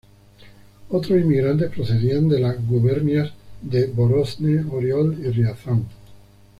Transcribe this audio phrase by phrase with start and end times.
[0.89, 5.85] Otros inmigrantes procedían de las "gubernias" de Vorónezh, Oriol y Riazán.